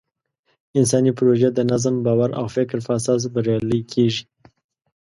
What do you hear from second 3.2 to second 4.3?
بریالۍ کېږي.